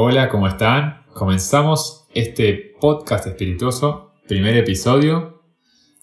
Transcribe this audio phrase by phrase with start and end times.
[0.00, 1.02] Hola, ¿cómo están?
[1.12, 5.42] Comenzamos este podcast espirituoso, primer episodio.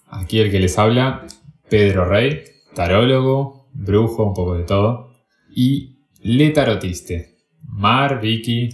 [0.06, 1.26] Aquí el que les habla,
[1.70, 5.14] Pedro Rey, tarólogo, brujo, un poco de todo.
[5.50, 8.68] Y le tarotiste, Mar, Vicky.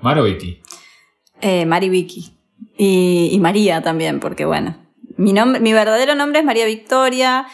[0.00, 0.60] ¿Mar o Vicky?
[1.40, 2.36] Eh, Vicky.
[2.76, 4.76] Y, y María también, porque bueno,
[5.16, 7.46] mi, nombre, mi verdadero nombre es María Victoria.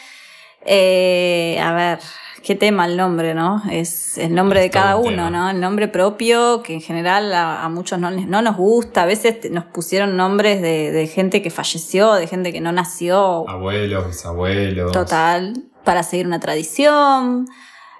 [0.65, 1.99] Eh, a ver,
[2.43, 3.61] qué tema el nombre, ¿no?
[3.71, 5.29] Es el nombre de cada un uno.
[5.29, 5.49] ¿no?
[5.49, 9.03] El nombre propio, que en general a, a muchos no, nos gusta.
[9.03, 13.47] A veces nos pusieron nombres de, de gente que falleció, de gente que no nació.
[13.49, 14.91] Abuelos, bisabuelos.
[14.91, 17.47] Total, para seguir una tradición.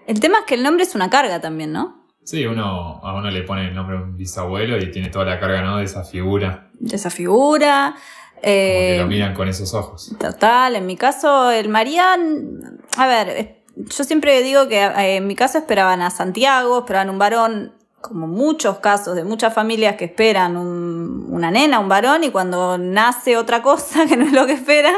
[0.07, 2.01] El tema es que el nombre es una carga también, ¿no?
[2.23, 5.39] Sí, uno, a uno le pone el nombre de un bisabuelo y tiene toda la
[5.39, 5.77] carga, ¿no?
[5.77, 6.69] De esa figura.
[6.73, 7.93] De esa figura.
[7.95, 10.15] Como que Eh, lo miran con esos ojos.
[10.19, 15.35] Total, en mi caso, el Marian, a ver, yo siempre digo que eh, en mi
[15.35, 20.57] caso esperaban a Santiago, esperaban un varón, como muchos casos de muchas familias que esperan
[20.57, 24.53] un- una nena, un varón, y cuando nace otra cosa que no es lo que
[24.53, 24.95] esperan,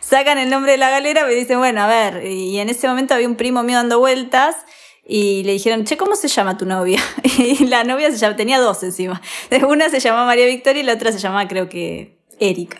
[0.00, 3.14] sacan el nombre de la galera y dicen, bueno, a ver, y en ese momento
[3.14, 4.56] había un primo mío dando vueltas.
[5.04, 7.00] Y le dijeron, che, ¿cómo se llama tu novia?
[7.38, 9.20] Y la novia se llama, tenía dos encima.
[9.68, 12.78] Una se llamaba María Victoria y la otra se llamaba, creo que, Erika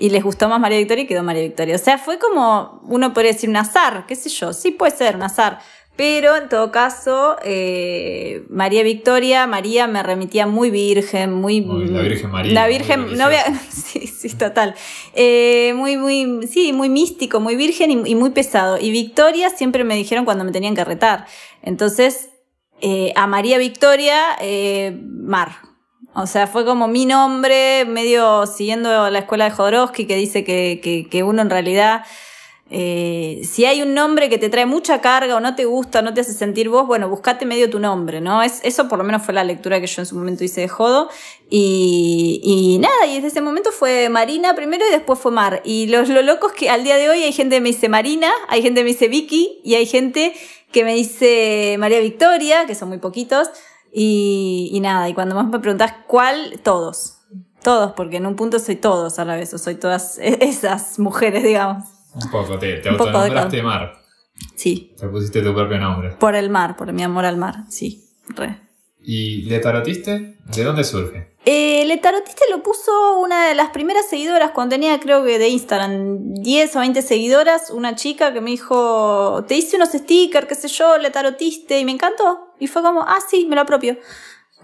[0.00, 1.76] y les gustó más María Victoria y quedó María Victoria.
[1.76, 5.14] O sea, fue como, uno podría decir un azar, qué sé yo, sí puede ser
[5.14, 5.58] un azar.
[5.94, 11.60] Pero en todo caso, eh, María Victoria, María me remitía muy virgen, muy...
[11.60, 13.26] La Virgen María, La Virgen, no
[13.68, 14.74] sí, sí, total.
[15.14, 18.78] Eh, muy, muy, sí, muy místico, muy virgen y, y muy pesado.
[18.80, 21.26] Y Victoria siempre me dijeron cuando me tenían que retar.
[21.62, 22.30] Entonces,
[22.80, 25.69] eh, a María Victoria, eh, Mar.
[26.14, 30.80] O sea, fue como mi nombre, medio siguiendo la escuela de Jodorowsky, que dice que,
[30.82, 32.04] que, que uno en realidad,
[32.72, 36.12] eh, si hay un nombre que te trae mucha carga o no te gusta, no
[36.12, 38.42] te hace sentir vos, bueno, buscate medio tu nombre, ¿no?
[38.42, 40.68] Es, eso por lo menos fue la lectura que yo en su momento hice de
[40.68, 41.10] Jodo.
[41.48, 45.62] Y, y nada, y desde ese momento fue Marina primero y después fue Mar.
[45.64, 47.88] Y los, lo loco es que al día de hoy hay gente que me dice
[47.88, 50.34] Marina, hay gente que me dice Vicky y hay gente
[50.72, 53.48] que me dice María Victoria, que son muy poquitos.
[53.92, 57.16] Y, y nada, y cuando más me preguntás cuál, todos.
[57.62, 61.42] Todos, porque en un punto soy todos a la vez, o soy todas esas mujeres,
[61.42, 61.84] digamos.
[62.14, 63.92] Un poco, te, te autonombraste Mar.
[64.56, 66.12] Sí, Te pusiste tu propio nombre.
[66.18, 68.58] por el mar, por mi amor al mar, sí, re.
[69.02, 70.38] ¿Y le tarotiste?
[70.46, 71.34] ¿De dónde surge?
[71.46, 75.48] Eh, Le Tarotiste lo puso una de las primeras seguidoras cuando tenía, creo que de
[75.48, 80.54] Instagram, 10 o 20 seguidoras, una chica que me dijo, te hice unos stickers, qué
[80.54, 82.49] sé yo, Le Tarotiste, y me encantó.
[82.60, 83.96] Y fue como, ah, sí, me lo apropio.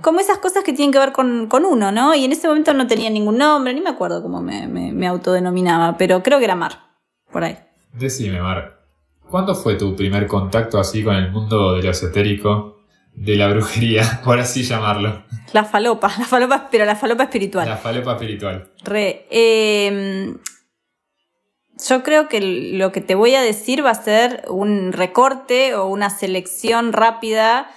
[0.03, 2.15] Como esas cosas que tienen que ver con, con uno, ¿no?
[2.15, 5.07] Y en ese momento no tenía ningún nombre, ni me acuerdo cómo me, me, me
[5.07, 6.91] autodenominaba, pero creo que era Mar,
[7.33, 7.59] por ahí.
[7.93, 8.77] Decime, Mar.
[9.31, 12.77] ¿Cuándo fue tu primer contacto así con el mundo de lo esotérico,
[13.15, 15.25] de la brujería, por así llamarlo?
[15.53, 17.67] La falopa, la falopa, pero la falopa espiritual.
[17.67, 18.71] La falopa espiritual.
[18.85, 19.27] Re.
[19.31, 20.35] eh,
[21.79, 25.87] yo creo que lo que te voy a decir va a ser un recorte o
[25.87, 27.69] una selección rápida,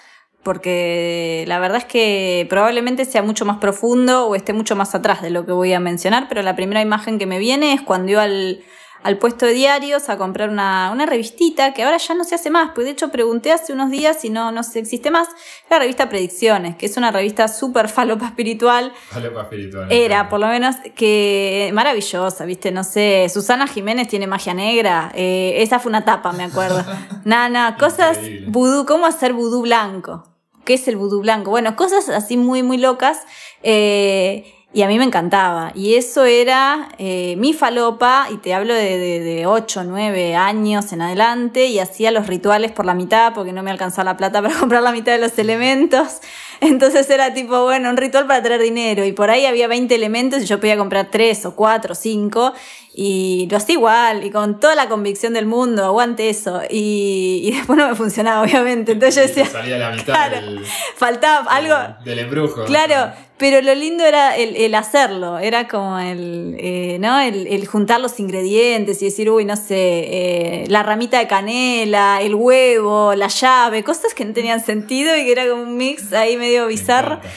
[0.43, 5.21] porque la verdad es que probablemente sea mucho más profundo o esté mucho más atrás
[5.21, 8.11] de lo que voy a mencionar, pero la primera imagen que me viene es cuando
[8.11, 8.63] iba al,
[9.03, 12.49] al puesto de diarios a comprar una, una revistita que ahora ya no se hace
[12.49, 15.27] más, pues de hecho pregunté hace unos días si no, no se existe más,
[15.69, 19.91] la revista Predicciones, que es una revista súper falopa espiritual, Falopa espiritual.
[19.91, 22.71] era, por lo menos, que maravillosa, ¿viste?
[22.71, 25.11] No sé, Susana Jiménez tiene magia negra.
[25.15, 26.83] eh, esa fue una tapa, me acuerdo.
[27.25, 30.28] Nada, cosas vudú, ¿cómo hacer vudú blanco?
[30.69, 31.49] ¿Qué es el vudú blanco?
[31.49, 33.23] Bueno, cosas así muy, muy locas.
[33.63, 35.71] eh, y a mí me encantaba.
[35.73, 40.93] Y eso era eh, mi falopa, y te hablo de, de, de 8, 9 años
[40.93, 44.43] en adelante, y hacía los rituales por la mitad porque no me alcanzaba la plata
[44.43, 46.19] para comprar la mitad de los elementos.
[46.61, 49.05] Entonces era tipo, bueno, un ritual para traer dinero.
[49.05, 52.53] Y por ahí había 20 elementos y yo podía comprar 3 o 4 o 5.
[53.01, 56.61] Y lo hacía igual, y con toda la convicción del mundo, aguante eso.
[56.69, 58.91] Y, y después no me funcionaba, obviamente.
[58.93, 60.35] Entonces yo decía, salía la mitad Claro.
[60.41, 60.65] del,
[60.95, 61.75] faltaba algo.
[62.03, 62.65] del embrujo.
[62.65, 67.21] Claro, pero lo lindo era el, el hacerlo, era como el, eh, ¿no?
[67.21, 72.19] El, el juntar los ingredientes y decir, uy, no sé, eh, la ramita de canela,
[72.21, 76.11] el huevo, la llave, cosas que no tenían sentido y que era como un mix
[76.11, 77.13] ahí medio Me bizarro.
[77.15, 77.29] encanta.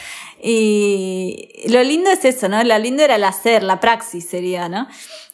[0.45, 2.61] Y lo lindo es eso, ¿no?
[2.63, 4.87] Lo lindo era el hacer, la praxis sería, ¿no?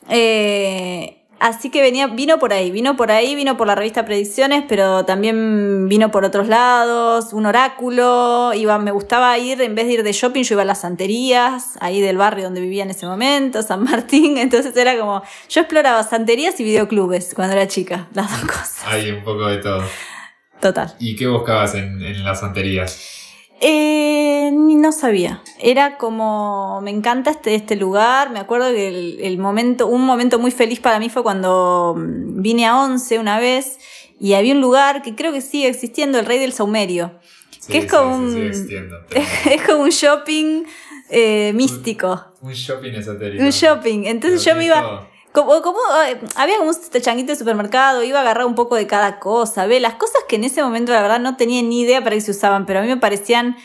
[0.07, 4.63] Eh, así que venía, vino por ahí, vino por ahí, vino por la revista Predicciones,
[4.67, 9.93] pero también vino por otros lados, un oráculo, iba, me gustaba ir, en vez de
[9.93, 13.05] ir de shopping, yo iba a las santerías, ahí del barrio donde vivía en ese
[13.07, 18.29] momento, San Martín, entonces era como, yo exploraba santerías y videoclubes cuando era chica, las
[18.29, 19.83] dos cosas, Hay un poco de todo.
[20.59, 20.93] total.
[20.99, 23.15] ¿Y qué buscabas en, en las santerías?
[23.61, 25.43] Eh, no sabía.
[25.59, 28.31] Era como, me encanta este, este lugar.
[28.31, 32.41] Me acuerdo que el, el, momento, un momento muy feliz para mí fue cuando mm,
[32.41, 33.79] vine a Once una vez
[34.19, 37.19] y había un lugar que creo que sigue existiendo, el Rey del Saumerio.
[37.59, 40.63] Sí, que es sí, como sí, un, pero es como un shopping
[41.09, 42.33] eh, místico.
[42.41, 43.43] Un shopping esotérico.
[43.43, 44.05] Un shopping.
[44.05, 45.09] Entonces Pero yo me iba.
[45.31, 45.77] Como, como
[46.07, 49.65] eh, había como un changuito de supermercado, iba a agarrar un poco de cada cosa,
[49.67, 52.21] ve, las cosas que en ese momento la verdad no tenía ni idea para qué
[52.21, 53.55] se usaban, pero a mí me parecían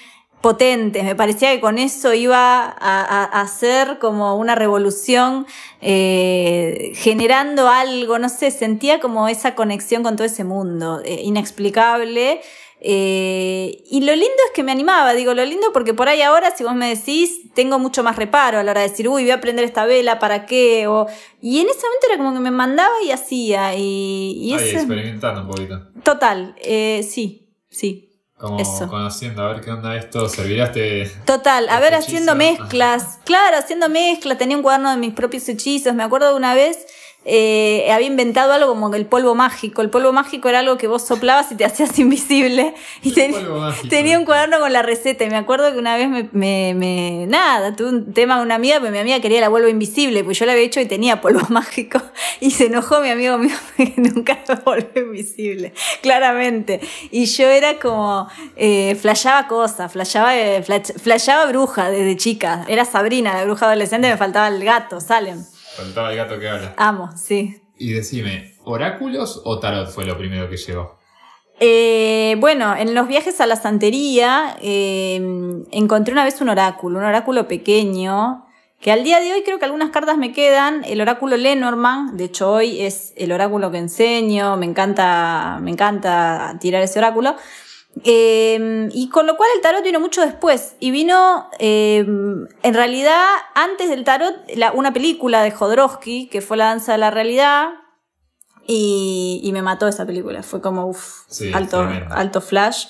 [0.41, 5.47] potentes, me parecía que con eso iba a, a- a hacer como una revolución,
[5.81, 12.43] eh, generando algo, no sé, sentía como esa conexión con todo ese mundo, eh, inexplicable.
[12.87, 16.55] Eh, y lo lindo es que me animaba, digo, lo lindo porque por ahí ahora,
[16.55, 19.31] si vos me decís, tengo mucho más reparo a la hora de decir, uy, voy
[19.31, 20.87] a aprender esta vela, ¿para qué?
[20.87, 21.07] O,
[21.41, 23.75] y en ese momento era como que me mandaba y hacía.
[23.75, 25.81] Y, y Ahí ese- experimentando un poquito.
[26.03, 28.11] Total, eh, sí, sí.
[28.37, 28.89] Como Eso.
[28.89, 30.29] conociendo, a ver qué onda esto.
[30.29, 31.07] ¿Servirá este.?
[31.25, 32.07] Total, a ver, hechizo.
[32.09, 33.21] haciendo mezclas.
[33.25, 34.37] Claro, haciendo mezclas.
[34.37, 35.95] Tenía un cuaderno de mis propios hechizos.
[35.95, 36.85] Me acuerdo de una vez,
[37.25, 39.83] eh, había inventado algo como el polvo mágico.
[39.83, 42.75] El polvo mágico era algo que vos soplabas y te hacías invisible.
[43.03, 43.33] Y ten-
[43.89, 45.25] tenía un cuaderno con la receta.
[45.25, 48.57] Y me acuerdo que una vez me, me, me- nada, tuve un tema con una
[48.57, 51.21] amiga, porque mi amiga quería la vuelvo invisible, pues yo la había hecho y tenía
[51.21, 52.01] polvo mágico.
[52.41, 55.73] Y se enojó mi amigo mío que nunca me volvió invisible,
[56.03, 56.81] claramente.
[57.11, 62.65] Y yo era como, eh, flasheaba cosas, flasheaba, eh, flash- flasheaba bruja desde chica.
[62.69, 65.45] Era Sabrina, la bruja adolescente, me faltaba el gato, Salem.
[65.77, 66.75] Faltaba el gato que habla.
[66.77, 67.61] Amo, sí.
[67.77, 70.99] Y decime, ¿oráculos o tarot fue lo primero que llegó?
[71.61, 75.17] Eh, bueno, en los viajes a la santería eh,
[75.71, 78.47] encontré una vez un oráculo, un oráculo pequeño,
[78.81, 80.85] que al día de hoy creo que algunas cartas me quedan.
[80.85, 86.57] El oráculo Lenormand, de hecho hoy es el oráculo que enseño, me encanta, me encanta
[86.61, 87.35] tirar ese oráculo.
[88.03, 90.75] Eh, y con lo cual el tarot vino mucho después.
[90.81, 93.25] Y vino, eh, en realidad,
[93.55, 97.69] antes del tarot, la- una película de Jodorowsky, que fue La Danza de la Realidad.
[98.67, 100.43] Y, y me mató esa película.
[100.43, 102.87] Fue como, uff, Sí, alto, alto flash.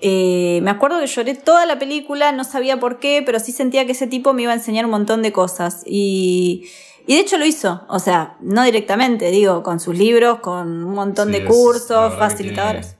[0.00, 3.86] Eh, me acuerdo que lloré toda la película, no sabía por qué, pero sí sentía
[3.86, 5.82] que ese tipo me iba a enseñar un montón de cosas.
[5.86, 6.68] Y,
[7.06, 7.82] y de hecho lo hizo.
[7.88, 12.96] O sea, no directamente, digo, con sus libros, con un montón Sí, de cursos, facilitadores.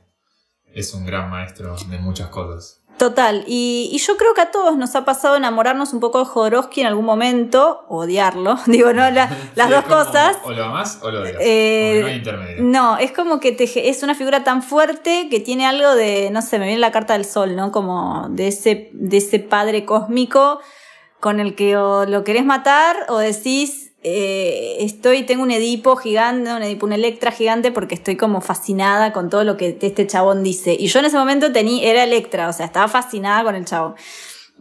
[0.74, 2.80] Es un gran maestro de muchas cosas.
[2.98, 6.26] Total, y, y yo creo que a todos nos ha pasado enamorarnos un poco de
[6.26, 10.36] Jodorowsky en algún momento, odiarlo, digo, no, la- las Sí, dos como, cosas.
[10.44, 11.36] O lo amás o lo odias.
[11.40, 12.62] Eh, no hay intermedio.
[12.62, 16.40] No, es como que te, es una figura tan fuerte que tiene algo de, no
[16.40, 17.72] sé, me viene la carta del sol, ¿no?
[17.72, 20.60] Como de ese, de ese padre cósmico
[21.18, 26.52] con el que o lo querés matar o decís, eh, estoy, tengo un Edipo gigante,
[26.52, 30.42] un Edipo, un Electra gigante porque estoy como fascinada con todo lo que este chabón
[30.42, 30.76] dice.
[30.78, 33.94] Y yo en ese momento tenía, era Electra, o sea, estaba fascinada con el chabón.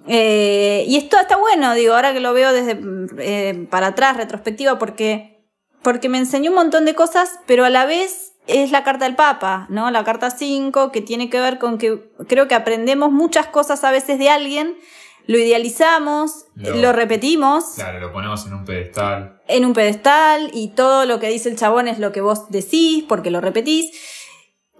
[0.08, 2.80] Eh, y esto está bueno, digo, ahora que lo veo desde
[3.20, 5.46] eh, para atrás, retrospectiva, porque,
[5.82, 9.16] porque me enseñó un montón de cosas, pero a la vez es la carta del
[9.16, 9.92] Papa, ¿no?
[9.92, 13.92] La carta 5, que tiene que ver con que creo que aprendemos muchas cosas a
[13.92, 14.78] veces de alguien,
[15.26, 19.40] lo idealizamos, Lo- lo, repetimos Claro, lo ponemos en un pedestal.
[19.48, 23.04] en un pedestal y todo lo que dice el chabón es lo que vos decís
[23.08, 23.92] porque lo repetís.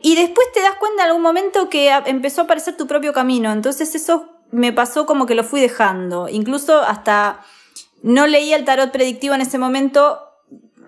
[0.02, 3.54] Y después te das cuenta en algún momento que empezó a aparecer tu propio camino.
[3.54, 6.28] Entonces eso me pasó como que lo fui dejando.
[6.28, 7.40] Incluso hasta
[8.02, 10.20] no leía el tarot predictivo en ese momento,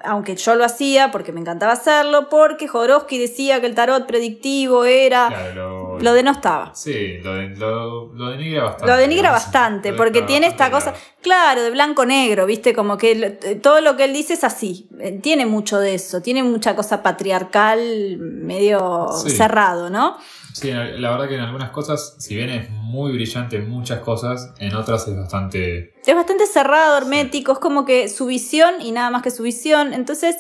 [0.03, 4.84] aunque yo lo hacía porque me encantaba hacerlo, porque Jodorowsky decía que el tarot predictivo
[4.84, 5.30] era...
[5.30, 6.74] Claro, lo, Lo denostaba.
[6.75, 8.88] Sí, lo, de- lo, lo denigra bastante.
[8.92, 12.74] Lo denigra bastante, porque tiene esta cosa, claro, de blanco-negro, ¿viste?
[12.74, 13.16] Como que
[13.62, 14.90] todo lo que él dice es así.
[15.00, 19.30] Eh, Tiene mucho de eso, tiene mucha cosa patriarcal, medio Sí.
[19.32, 20.18] cerrado, ¿no?
[20.54, 24.54] Sí, la verdad que en algunas cosas, si bien es muy brillante en muchas cosas,
[24.60, 25.94] en otras es bastante...
[26.06, 29.92] Es bastante cerrado, hermético, es como que su visión y nada más que su visión.
[29.94, 30.38] Entonces,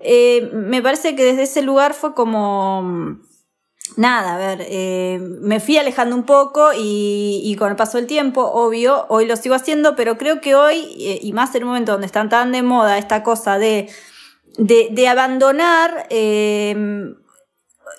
[0.00, 3.18] eh, me parece que desde ese lugar fue como.
[3.96, 8.06] Nada, a ver, eh, me fui alejando un poco y, y con el paso del
[8.06, 11.68] tiempo, obvio, hoy lo sigo haciendo, pero creo que hoy, eh, y más en un
[11.68, 13.88] momento donde están tan de moda esta cosa de,
[14.58, 17.14] de, de abandonar eh,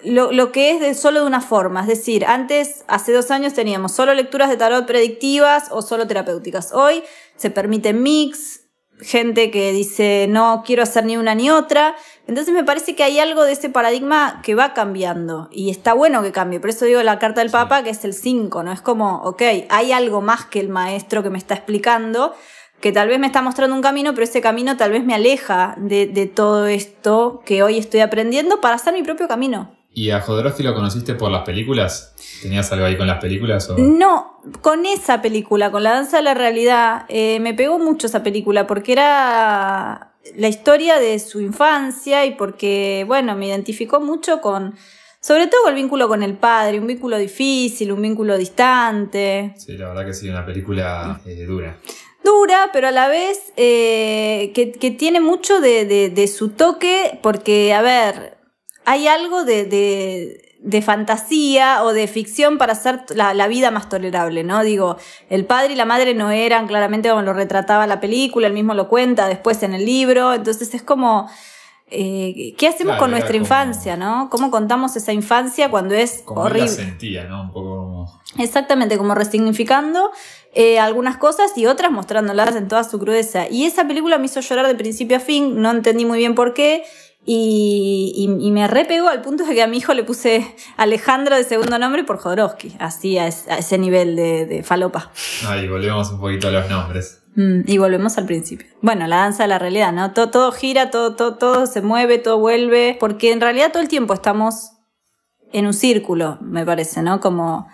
[0.04, 1.82] lo, lo que es de solo de una forma.
[1.82, 6.74] Es decir, antes, hace dos años teníamos solo lecturas de tarot predictivas o solo terapéuticas.
[6.74, 7.02] Hoy
[7.38, 8.67] se permite mix,
[9.02, 11.96] gente que dice no quiero hacer ni una ni otra.
[12.28, 16.22] Entonces me parece que hay algo de ese paradigma que va cambiando y está bueno
[16.24, 16.60] que cambie.
[16.60, 18.72] Por eso digo la carta del Papa que es el 5, ¿no?
[18.72, 22.36] Es como, ok, hay algo más que el maestro que me está explicando,
[22.82, 25.76] que tal vez me está mostrando un camino, pero ese camino tal vez me aleja
[25.78, 29.77] de, de todo esto que hoy estoy aprendiendo para hacer mi propio camino.
[29.98, 32.14] ¿Y a Jodorowsky lo conociste por las películas?
[32.44, 33.68] ¿Tenías algo ahí con las películas?
[33.72, 33.80] O?
[33.80, 38.22] No, con esa película, con La Danza de la Realidad, eh, me pegó mucho esa
[38.22, 44.76] película porque era la historia de su infancia y porque, bueno, me identificó mucho con,
[45.20, 49.56] sobre todo el vínculo con el padre, un vínculo difícil, un vínculo distante.
[49.58, 51.76] Sí, la verdad que sí, una película eh, dura.
[52.24, 57.20] Dura, pero a la vez eh, que, que, tiene mucho de, de, de, su toque,
[57.24, 58.37] porque, a ver,
[58.90, 59.66] hay algo de,
[60.60, 64.64] de fantasía o de ficción para hacer la, la, vida más tolerable, ¿no?
[64.64, 64.96] Digo,
[65.30, 68.74] el padre y la madre no eran claramente como lo retrataba la película, él mismo
[68.74, 71.30] lo cuenta después en el libro, entonces es como,
[71.92, 74.30] eh, ¿qué hacemos Claro, con nuestra como- infancia, no?
[74.32, 76.70] ¿Cómo contamos esa infancia cuando es Como él la horrible?
[76.70, 77.42] sentía, ¿no?
[77.44, 78.22] Un poco como...
[78.40, 80.12] Exactamente, como resignificando
[80.54, 83.48] eh, algunas cosas y otras mostrándolas en toda su crudeza.
[83.50, 86.54] Y esa película me hizo llorar de principio a fin, no entendí muy bien por
[86.54, 86.84] qué.
[87.30, 91.36] Y, y- y me repegó al punto de que a mi hijo le puse Alejandro
[91.36, 95.12] de segundo nombre por Jodorowsky, así a, es- a ese nivel de, de falopa.
[95.46, 97.22] Ahí volvemos un poquito a los nombres.
[97.36, 98.66] Mm, y volvemos al principio.
[98.82, 100.14] Bueno, la danza de la realidad, ¿no?
[100.14, 103.90] Todo, todo gira, todo, todo, todo se mueve, todo vuelve, porque en realidad todo el
[103.90, 104.72] tiempo estamos
[105.52, 107.20] en un círculo, me parece, ¿no?
[107.20, 107.68] Como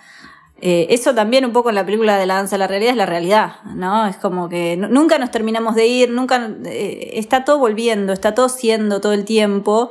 [0.66, 2.96] eh, eso también un poco en la película de la danza de la realidad es
[2.96, 4.06] la realidad, ¿no?
[4.06, 8.32] Es como que nu- nunca nos terminamos de ir, nunca eh, está todo volviendo, está
[8.34, 9.90] todo siendo todo el tiempo.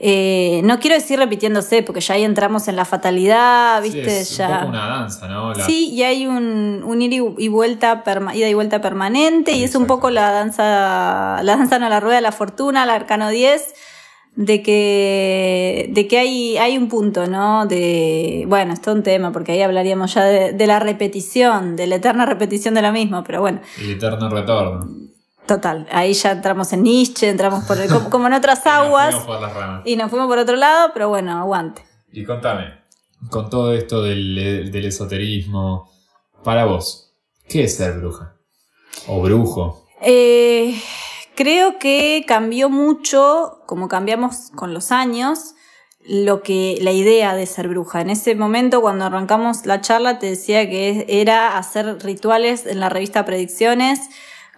[0.00, 4.20] Eh, no quiero decir repitiéndose, porque ya ahí entramos en la fatalidad, Sí, ¿viste?
[4.20, 4.48] es ya.
[4.48, 5.52] un poco una danza, ¿no?
[5.52, 9.64] La- Sí, y hay un, un ir y- vuelta, perma- ida y vuelta permanente, y
[9.64, 13.28] es un poco la danza, la danza no la rueda de la fortuna, el arcano
[13.28, 13.74] 10,
[14.36, 17.66] de que, de que hay, hay un punto, ¿no?
[17.66, 21.86] De, bueno, es todo un tema, porque ahí hablaríamos ya de, de la repetición, de
[21.86, 24.86] la eterna repetición de lo mismo, pero bueno, El eterno retorno.
[25.46, 29.10] total, ahí ya entramos en Nietzsche, entramos por el- como, en otras Y nos aguas,
[29.14, 29.82] fuimos por las ramas.
[29.84, 31.82] y nos fuimos por otro lado, pero bueno, aguante.
[32.12, 32.74] Y contame,
[33.30, 35.90] con todo esto del, del esoterismo,
[36.44, 37.12] para vos,
[37.48, 38.34] ¿qué es ser bruja?
[39.08, 39.86] O brujo.
[40.00, 40.80] Eh,
[41.38, 45.54] creo que cambió mucho, como cambiamos con los años,
[46.04, 48.00] lo que la idea de ser bruja.
[48.00, 52.88] En ese momento, cuando arrancamos la charla, te decía que era hacer rituales en la
[52.88, 54.00] revista Predicciones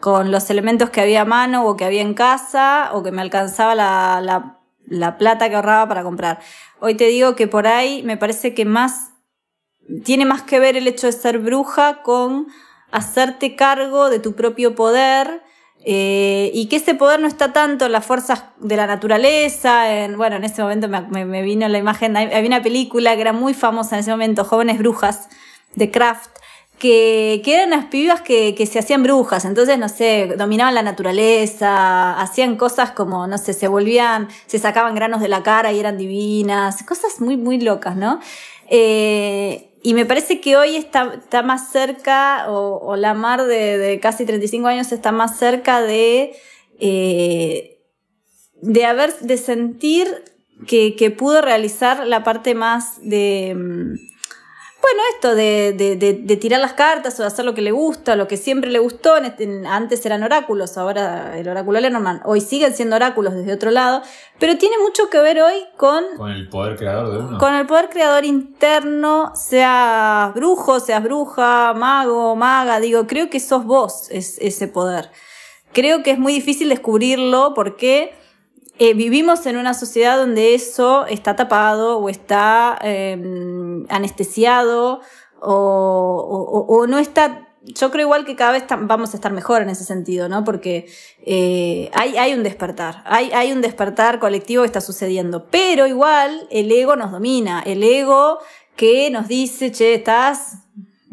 [0.00, 3.20] con los elementos que había a mano o que había en casa o que me
[3.20, 6.40] alcanzaba la, la, la plata que ahorraba para comprar.
[6.80, 9.10] Hoy te digo que por ahí me parece que más
[10.02, 12.46] tiene más que ver el hecho de ser bruja con
[12.90, 15.42] hacerte cargo de tu propio poder
[15.84, 20.16] eh, y que ese poder no está tanto en las fuerzas de la naturaleza, en,
[20.16, 23.32] bueno, en ese momento me, me- me vino la imagen, había una película que era
[23.32, 25.28] muy famosa en ese momento, Jóvenes Brujas,
[25.74, 26.30] de Kraft,
[26.78, 30.82] que, que eran las pibas que, que se hacían brujas, entonces, no sé, dominaban la
[30.82, 35.78] naturaleza, hacían cosas como, no sé, se volvían, se sacaban granos de la cara y
[35.80, 38.20] eran divinas, cosas muy, muy locas, ¿no?
[38.68, 43.78] Eh, y me parece que hoy está, está más cerca, o, o la Mar de,
[43.78, 46.32] de casi 35 años está más cerca de,
[46.78, 47.78] eh,
[48.60, 50.06] de haber, de sentir
[50.66, 53.94] que, que pudo realizar la parte más de, mm,
[54.82, 57.70] bueno, esto de, de, de, de tirar las cartas o de hacer lo que le
[57.70, 59.16] gusta, lo que siempre le gustó.
[59.16, 62.22] En este- en- antes eran oráculos, ahora el oráculo Lenormand.
[62.24, 64.02] Hoy siguen siendo oráculos desde otro lado,
[64.38, 67.38] pero tiene mucho que ver hoy con Con el poder creador de uno.
[67.38, 73.64] con el poder creador interno, seas brujo, seas bruja, mago, maga, digo, creo que sos
[73.64, 75.10] vos es, ese poder.
[75.72, 78.12] Creo que es muy difícil descubrirlo porque
[78.80, 83.12] eh, vivimos en una sociedad donde eso está tapado o está eh,
[83.90, 85.00] anestesiado
[85.40, 87.46] o, o- o- no está...
[87.62, 90.44] Yo creo igual que cada vez vamos a estar mejor en ese sentido, ¿no?
[90.44, 90.86] Porque
[91.26, 96.48] eh, hay, hay un despertar, hay, hay un despertar colectivo que está sucediendo, pero igual
[96.50, 98.38] el ego nos domina, el ego
[98.76, 100.56] que nos dice, che, estás...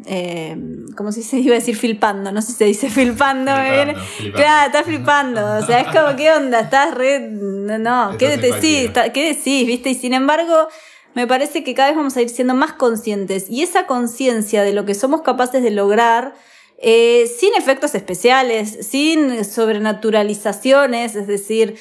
[0.07, 0.57] Eh,
[0.95, 1.37] ¿Cómo se dice?
[1.39, 3.11] Iba a decir filpando, no sé si se dice viene.
[3.11, 4.35] Flipando, flipando.
[4.35, 5.57] Claro, estás flipando.
[5.57, 6.61] O sea, es como, ¿qué onda?
[6.61, 7.19] Estás re.
[7.19, 8.91] No, no, ¿qué Estás en decís?
[9.13, 9.67] ¿Qué decís?
[9.67, 9.89] ¿Viste?
[9.89, 10.67] Y sin embargo,
[11.13, 13.49] me parece que cada vez vamos a ir siendo más conscientes.
[13.49, 16.33] Y esa conciencia de lo que somos capaces de lograr,
[16.79, 21.77] eh, sin efectos especiales, sin sobrenaturalizaciones, es decir.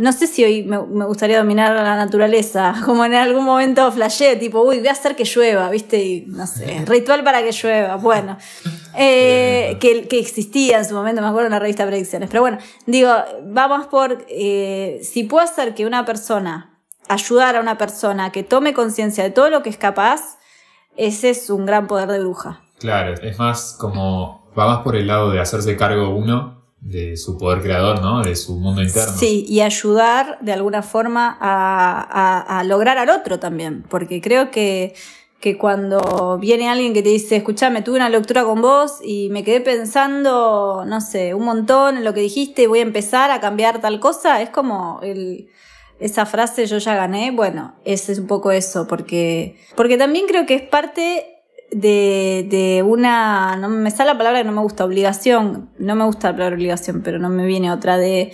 [0.00, 4.34] No sé si hoy me, me gustaría dominar la naturaleza, como en algún momento flashé,
[4.36, 6.02] tipo, uy, voy a hacer que llueva, ¿viste?
[6.02, 8.38] Y no sé, ritual para que llueva, bueno.
[8.96, 12.28] Eh, que, que existía en su momento, me acuerdo en la revista Predicciones.
[12.28, 13.14] Pero bueno, digo,
[13.44, 16.76] vamos por eh, si puedo hacer que una persona,
[17.08, 20.38] ayudar a una persona que tome conciencia de todo lo que es capaz,
[20.96, 22.62] ese es un gran poder de bruja.
[22.80, 24.50] Claro, es más como.
[24.58, 28.22] Va más por el lado de hacerse cargo uno de su poder creador, ¿no?
[28.22, 29.12] De su mundo interno.
[29.16, 34.94] Sí, y ayudar de alguna forma a, a, lograr al otro también, porque creo que,
[35.40, 39.44] que cuando viene alguien que te dice, escuchame, tuve una lectura con vos y me
[39.44, 43.80] quedé pensando, no sé, un montón en lo que dijiste voy a empezar a cambiar
[43.80, 45.48] tal cosa, es como el,
[45.98, 50.46] esa frase yo ya gané, bueno, ese es un poco eso, porque, porque también creo
[50.46, 51.39] que es parte
[51.70, 56.04] de, de una, no me sale la palabra que no me gusta, obligación, no me
[56.04, 58.32] gusta la palabra obligación, pero no me viene otra, de,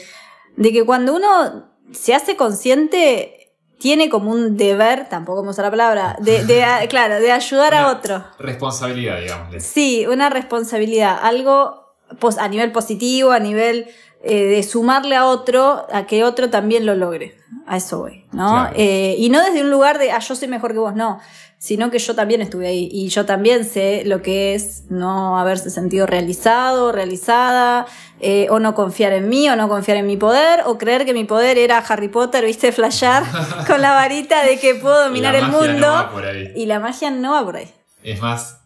[0.56, 5.70] de que cuando uno se hace consciente, tiene como un deber, tampoco me usa la
[5.70, 8.24] palabra, de, de claro, de ayudar a otro.
[8.38, 9.62] Responsabilidad, digamos.
[9.62, 11.96] Sí, una responsabilidad, algo
[12.38, 13.88] a nivel positivo, a nivel
[14.22, 17.36] eh, de sumarle a otro, a que otro también lo logre.
[17.66, 18.70] A eso voy, ¿no?
[18.74, 21.20] Eh, y no desde un lugar de, ah, yo soy mejor que vos, no
[21.58, 25.70] sino que yo también estuve ahí y yo también sé lo que es no haberse
[25.70, 27.86] sentido realizado, realizada,
[28.20, 31.14] eh, o no confiar en mí, o no confiar en mi poder, o creer que
[31.14, 33.24] mi poder era Harry Potter, viste, flashear
[33.66, 36.10] con la varita de que puedo dominar el mundo.
[36.54, 37.72] Y la magia no va por ahí.
[38.02, 38.62] Es más,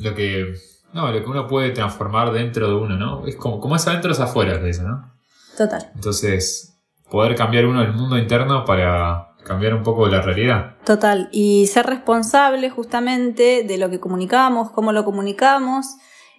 [0.00, 0.54] lo que,
[0.92, 3.26] no, lo que uno puede transformar dentro de uno, ¿no?
[3.26, 5.12] Es como, como es adentro es afuera, eso, ¿no?
[5.56, 5.90] Total.
[5.94, 6.78] Entonces,
[7.10, 10.76] poder cambiar uno el mundo interno para cambiar un poco la realidad.
[10.84, 15.96] Total, y ser responsable justamente de lo que comunicamos, cómo lo comunicamos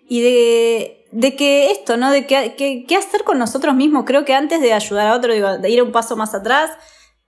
[0.08, 2.12] y de, de que esto, ¿no?
[2.12, 4.06] De qué hacer con nosotros mismos.
[4.06, 6.72] Creo que antes de ayudar a otro, de ir un paso más atrás,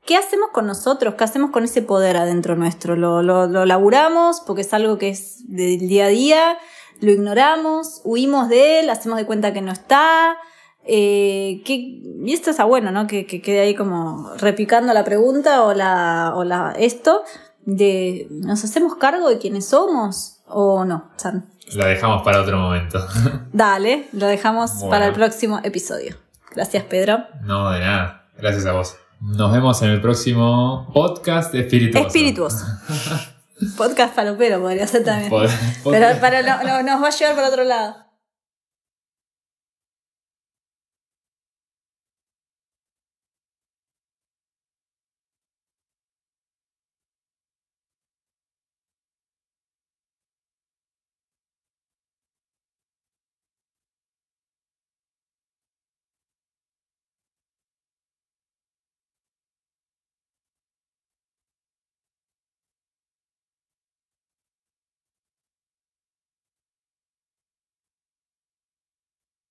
[0.05, 1.15] ¿qué hacemos con nosotros?
[1.15, 2.95] ¿Qué hacemos con ese poder adentro nuestro?
[2.95, 6.57] ¿Lo, lo, lo laburamos porque es algo que es del día a día?
[7.01, 8.01] ¿Lo ignoramos?
[8.03, 8.89] ¿Huimos de él?
[8.89, 10.37] ¿Hacemos de cuenta que no está?
[10.85, 13.07] Eh, y esto está bueno, ¿no?
[13.07, 17.23] Que, que, quede ahí como repicando la pregunta o la, o la esto
[17.65, 21.45] de ¿nos hacemos cargo de quiénes somos o no, San?
[21.73, 22.99] La dejamos para otro momento.
[23.53, 26.15] Dale, lo dejamos para el próximo episodio.
[26.53, 27.25] Gracias, Pedro.
[27.43, 28.25] No, de nada.
[28.37, 28.97] Gracias a vos.
[29.21, 32.07] Nos vemos en el próximo podcast espirituoso.
[32.07, 32.65] Espirituoso.
[33.77, 35.31] podcast palopero podría ser también.
[35.83, 37.95] Pero para, no, nos va a llevar para otro lado.